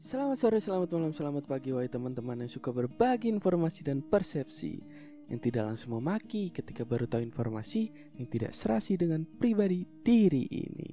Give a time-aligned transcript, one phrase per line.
[0.00, 4.80] Selamat sore, selamat malam, selamat pagi Wahai teman-teman yang suka berbagi informasi dan persepsi
[5.28, 10.88] Yang tidak langsung memaki ketika baru tahu informasi Yang tidak serasi dengan pribadi diri ini.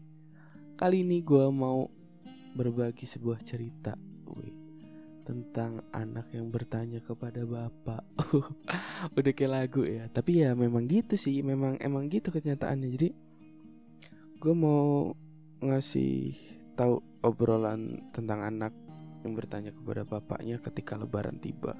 [0.76, 1.88] Kali ini gue mau
[2.52, 3.96] berbagi sebuah cerita
[4.28, 4.60] wih,
[5.24, 8.04] Tentang anak yang bertanya kepada bapak.
[9.18, 12.92] Udah kayak lagu ya Tapi ya memang gitu sih Memang emang gitu kenyataannya.
[12.92, 13.10] Jadi
[14.36, 15.16] gue mau
[15.64, 16.36] ngasih
[16.76, 18.76] tahu obrolan tentang anak
[19.26, 21.74] yang bertanya kepada bapaknya ketika lebaran tiba.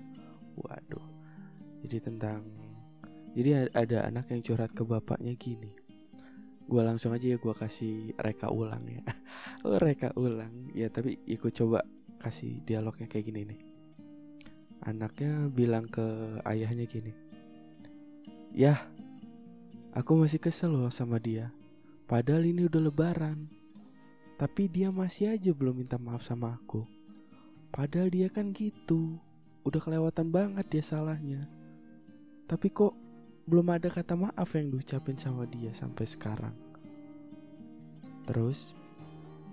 [0.58, 1.06] Waduh.
[1.86, 2.42] Jadi tentang
[3.38, 5.70] jadi ada anak yang curhat ke bapaknya gini.
[6.66, 9.06] Gua langsung aja ya gua kasih reka ulang ya.
[9.70, 10.74] oh, reka ulang.
[10.74, 11.86] Ya tapi ikut coba
[12.18, 13.62] kasih dialognya kayak gini nih.
[14.90, 16.02] Anaknya bilang ke
[16.50, 17.14] ayahnya gini.
[18.58, 18.82] "Yah,
[19.94, 21.54] aku masih kesel loh sama dia.
[22.10, 23.54] Padahal ini udah lebaran.
[24.42, 26.97] Tapi dia masih aja belum minta maaf sama aku.
[27.70, 29.20] Padahal dia kan gitu.
[29.68, 31.46] Udah kelewatan banget dia salahnya.
[32.48, 32.96] Tapi kok
[33.48, 36.56] belum ada kata maaf yang diucapin sama dia sampai sekarang.
[38.28, 38.76] Terus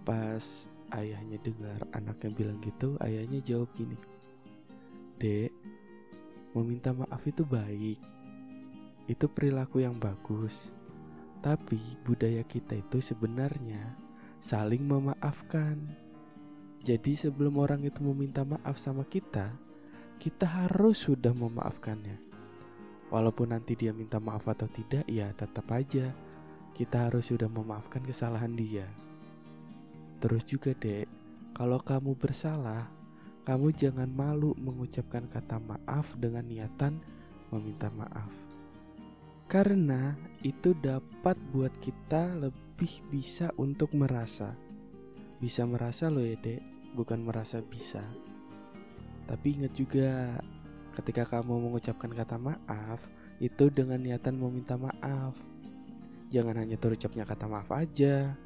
[0.02, 3.94] pas ayahnya dengar anaknya bilang gitu, ayahnya jawab gini.
[5.19, 5.55] Dek,
[6.58, 7.98] meminta maaf itu baik.
[9.06, 10.74] Itu perilaku yang bagus.
[11.39, 13.94] Tapi budaya kita itu sebenarnya
[14.42, 16.03] saling memaafkan.
[16.84, 19.48] Jadi sebelum orang itu meminta maaf sama kita,
[20.20, 22.20] kita harus sudah memaafkannya.
[23.08, 26.12] Walaupun nanti dia minta maaf atau tidak, ya tetap aja
[26.77, 28.84] kita harus sudah memaafkan kesalahan dia.
[30.20, 31.08] Terus juga dek,
[31.56, 32.84] kalau kamu bersalah,
[33.48, 37.00] kamu jangan malu mengucapkan kata maaf dengan niatan
[37.48, 38.28] meminta maaf.
[39.48, 40.12] Karena
[40.42, 44.52] itu dapat buat kita lebih bisa untuk merasa.
[45.38, 48.00] Bisa merasa loh ya dek, bukan merasa bisa.
[49.27, 50.39] Tapi ingat juga
[50.95, 53.03] ketika kamu mengucapkan kata maaf,
[53.42, 55.35] itu dengan niatan meminta maaf.
[56.30, 58.39] Jangan hanya terucapnya kata maaf aja.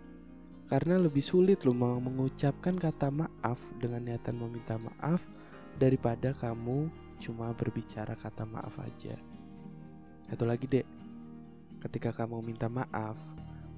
[0.69, 5.25] Karena lebih sulit loh mau mengucapkan kata maaf dengan niatan meminta maaf
[5.81, 9.17] daripada kamu cuma berbicara kata maaf aja.
[10.28, 10.84] Satu lagi dek,
[11.89, 13.17] ketika kamu minta maaf,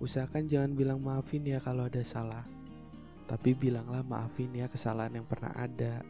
[0.02, 2.42] usahakan jangan bilang maafin ya kalau ada salah.
[3.30, 6.02] Tapi bilanglah maafin ya kesalahan yang pernah ada.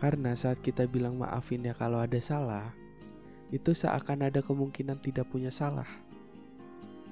[0.00, 2.72] Karena saat kita bilang maafin ya kalau ada salah,
[3.52, 5.86] itu seakan ada kemungkinan tidak punya salah.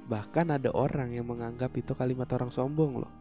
[0.08, 3.12] Bahkan ada orang yang menganggap itu kalimat orang sombong loh.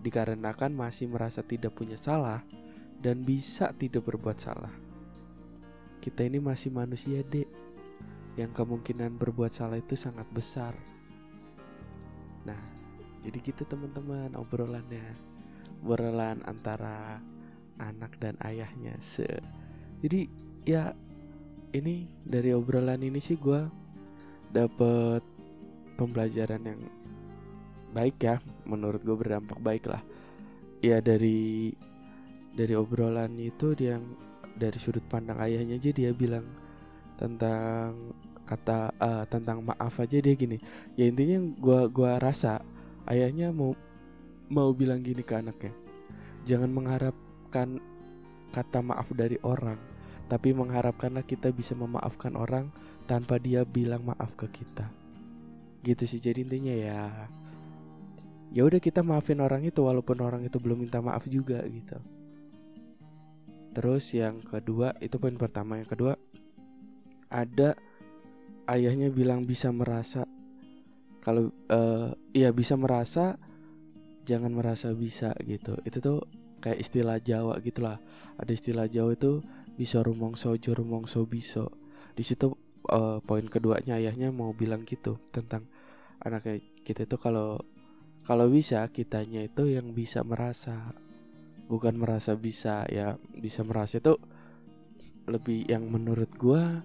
[0.00, 2.40] Dikarenakan masih merasa tidak punya salah
[3.04, 4.72] dan bisa tidak berbuat salah.
[6.00, 7.48] Kita ini masih manusia, Dek
[8.34, 10.74] yang kemungkinan berbuat salah itu sangat besar.
[12.42, 12.58] Nah,
[13.24, 15.16] jadi gitu teman-teman obrolannya,
[15.80, 17.18] obrolan antara
[17.80, 18.94] anak dan ayahnya.
[19.00, 19.26] Se,
[20.04, 20.28] jadi
[20.68, 20.92] ya
[21.72, 23.64] ini dari obrolan ini sih gue
[24.52, 25.24] dapet
[25.96, 26.80] pembelajaran yang
[27.96, 28.36] baik ya,
[28.68, 30.04] menurut gue berdampak baik lah.
[30.84, 31.72] Ya dari
[32.54, 33.98] dari obrolan itu dia
[34.54, 36.46] dari sudut pandang ayahnya aja dia bilang
[37.18, 38.14] tentang
[38.44, 40.60] kata uh, tentang maaf aja dia gini
[40.94, 42.60] ya intinya gua gua rasa
[43.10, 43.76] ayahnya mau
[44.48, 45.72] mau bilang gini ke anaknya.
[46.44, 47.80] Jangan mengharapkan
[48.52, 49.94] kata maaf dari orang
[50.24, 52.72] tapi mengharapkanlah kita bisa memaafkan orang
[53.04, 54.88] tanpa dia bilang maaf ke kita.
[55.84, 57.00] Gitu sih jadi intinya ya
[58.54, 61.98] ya udah kita maafin orang itu walaupun orang itu belum minta maaf juga gitu.
[63.74, 66.14] Terus yang kedua itu poin pertama yang kedua
[67.28, 67.74] ada
[68.70, 70.24] ayahnya bilang bisa merasa
[71.24, 73.40] kalau uh, ya bisa merasa
[74.28, 75.80] jangan merasa bisa gitu.
[75.88, 76.18] Itu tuh
[76.60, 77.96] kayak istilah Jawa gitulah
[78.36, 79.40] ada istilah Jawa itu
[79.74, 81.72] bisa rumongso jo rumongso biso.
[82.12, 82.52] Di situ
[82.92, 85.64] uh, poin keduanya ayahnya mau bilang gitu tentang
[86.20, 86.60] anaknya.
[86.84, 87.56] Kita itu kalau
[88.28, 90.92] kalau bisa kitanya itu yang bisa merasa.
[91.64, 94.20] Bukan merasa bisa ya bisa merasa itu
[95.24, 96.84] lebih yang menurut gua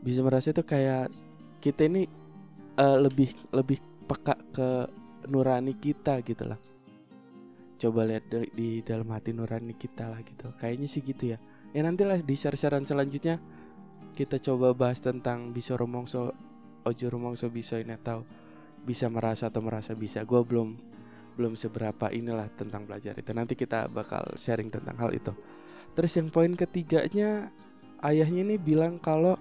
[0.00, 1.12] bisa merasa itu kayak
[1.60, 2.08] kita ini
[2.78, 4.68] uh, lebih lebih peka ke
[5.28, 6.58] nurani kita gitu lah.
[7.78, 10.50] Coba lihat di, di dalam hati nurani kita lah gitu.
[10.56, 11.38] Kayaknya sih gitu ya.
[11.74, 13.38] Ya nantilah di share-sharean selanjutnya
[14.16, 16.32] kita coba bahas tentang bisa romongso
[16.82, 18.24] ojo romongso bisa ini atau
[18.82, 20.24] bisa merasa atau merasa bisa.
[20.24, 20.74] Gue belum
[21.38, 23.30] belum seberapa inilah tentang belajar itu.
[23.30, 25.30] Nanti kita bakal sharing tentang hal itu.
[25.94, 27.54] Terus yang poin ketiganya
[28.02, 29.38] ayahnya ini bilang kalau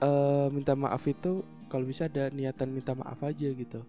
[0.00, 3.80] uh, minta maaf itu kalau bisa ada niatan minta maaf aja gitu.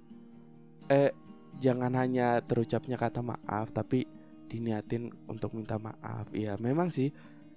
[0.91, 1.11] Eh
[1.59, 4.05] jangan hanya terucapnya kata maaf tapi
[4.51, 6.29] diniatin untuk minta maaf.
[6.35, 7.09] Ya memang sih.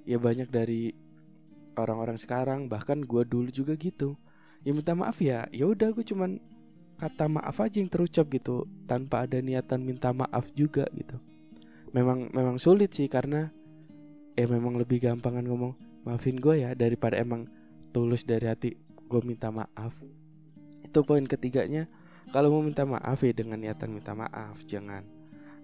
[0.02, 0.94] Ya banyak dari
[1.78, 4.18] orang-orang sekarang bahkan gue dulu juga gitu.
[4.62, 5.46] Ya minta maaf ya.
[5.50, 6.38] Ya udah gue cuman
[7.02, 11.18] kata maaf aja yang terucap gitu tanpa ada niatan minta maaf juga gitu.
[11.90, 13.50] Memang memang sulit sih karena
[14.38, 15.72] ya memang lebih gampangan ngomong
[16.06, 17.46] maafin gue ya daripada emang
[17.92, 18.70] tulus dari hati
[19.12, 19.92] gue minta maaf.
[20.80, 21.84] Itu poin ketiganya
[22.32, 25.04] kalau mau minta maaf ya dengan niatan minta maaf jangan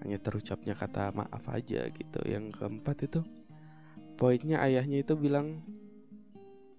[0.04, 2.20] hanya terucapnya kata maaf aja gitu.
[2.28, 3.24] Yang keempat itu
[4.20, 5.64] poinnya ayahnya itu bilang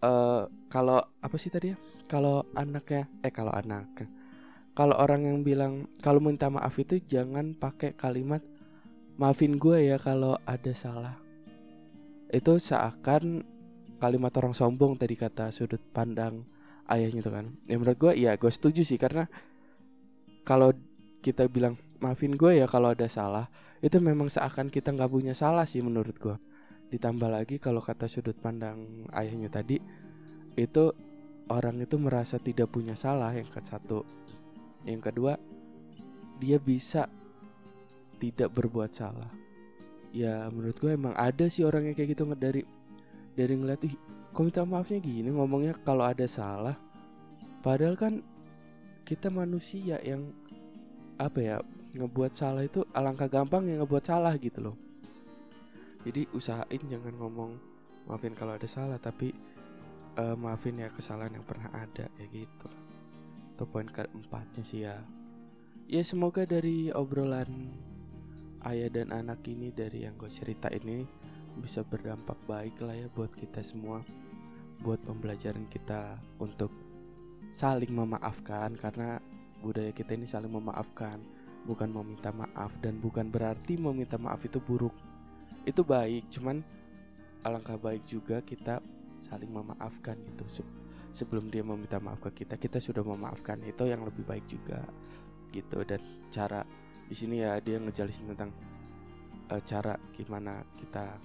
[0.06, 1.78] uh, kalau apa sih tadi ya?
[2.06, 4.06] Kalau anaknya eh kalau anak.
[4.78, 8.46] Kalau orang yang bilang kalau minta maaf itu jangan pakai kalimat
[9.18, 11.18] maafin gue ya kalau ada salah.
[12.30, 13.42] Itu seakan
[13.98, 16.46] kalimat orang sombong tadi kata sudut pandang
[16.90, 17.46] ayahnya itu kan.
[17.70, 19.30] Ya menurut gue ya gue setuju sih karena
[20.44, 20.74] kalau
[21.22, 25.64] kita bilang maafin gue ya kalau ada salah itu memang seakan kita nggak punya salah
[25.64, 26.36] sih menurut gue
[26.90, 29.78] ditambah lagi kalau kata sudut pandang ayahnya tadi
[30.58, 30.92] itu
[31.50, 34.06] orang itu merasa tidak punya salah yang ke satu.
[34.86, 35.34] Yang kedua
[36.40, 37.10] dia bisa
[38.18, 39.30] tidak berbuat salah.
[40.10, 42.66] Ya menurut gue emang ada sih orang yang kayak gitu dari
[43.34, 43.96] dari ngeliat ih
[44.30, 46.78] kok minta maafnya gini ngomongnya kalau ada salah?
[47.60, 48.24] Padahal kan
[49.04, 50.32] kita manusia yang
[51.20, 51.58] apa ya
[51.98, 54.78] ngebuat salah itu alangkah gampang yang ngebuat salah gitu loh.
[56.06, 57.52] Jadi usahain jangan ngomong
[58.08, 59.36] maafin kalau ada salah tapi
[60.16, 62.70] uh, maafin ya kesalahan yang pernah ada ya gitu.
[63.58, 65.04] Itu poin keempatnya sih ya.
[65.90, 67.74] Ya semoga dari obrolan
[68.64, 71.04] ayah dan anak ini dari yang gue cerita ini
[71.60, 74.02] bisa berdampak baik lah ya buat kita semua
[74.80, 76.72] buat pembelajaran kita untuk
[77.52, 79.20] saling memaafkan karena
[79.60, 81.20] budaya kita ini saling memaafkan
[81.68, 84.96] bukan meminta maaf dan bukan berarti meminta maaf itu buruk.
[85.68, 86.64] Itu baik cuman
[87.44, 88.80] alangkah baik juga kita
[89.20, 90.64] saling memaafkan gitu.
[91.12, 94.86] Sebelum dia meminta maaf ke kita kita sudah memaafkan itu yang lebih baik juga
[95.52, 95.84] gitu.
[95.84, 96.00] Dan
[96.32, 96.64] cara
[97.10, 98.54] di sini ya dia ngejelasin tentang
[99.52, 101.18] uh, cara gimana kita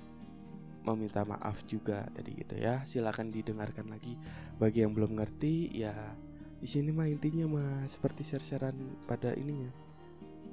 [0.85, 4.15] meminta maaf juga tadi gitu ya silakan didengarkan lagi
[4.61, 5.97] bagi yang belum ngerti ya
[6.61, 9.85] di sini mah intinya mah seperti share-sharean pada ininya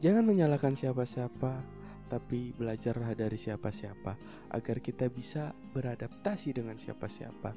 [0.01, 1.61] Jangan menyalahkan siapa-siapa,
[2.09, 4.17] tapi belajarlah dari siapa-siapa
[4.49, 7.53] agar kita bisa beradaptasi dengan siapa-siapa.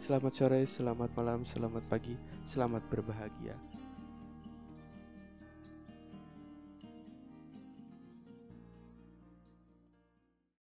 [0.00, 2.16] Selamat sore, selamat malam, selamat pagi,
[2.48, 3.60] selamat berbahagia.